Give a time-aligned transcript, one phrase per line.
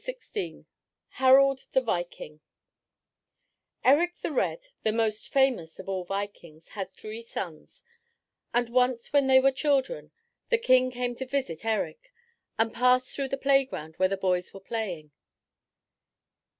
[0.03, 0.65] XVI
[1.19, 2.39] HARALD THE VIKING
[3.83, 7.83] Erik the Red, the most famous of all Vikings, had three sons,
[8.51, 10.09] and once when they were children
[10.49, 12.11] the king came to visit Erik
[12.57, 15.11] and passed through the playground where the boys were playing.